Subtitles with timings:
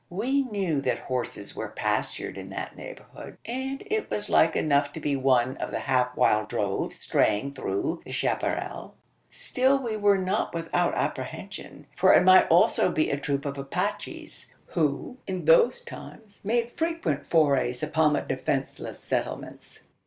[0.09, 4.99] We knew that horses were pastured in that neighbourhood; and it was like enough to
[4.99, 8.95] be one of the half wild droves straying through the chapparal.
[9.29, 14.55] Still we were not without apprehension: for it might also be a troop of Apaches
[14.69, 19.81] who in those times made frequent forays upon the defenceless settlements.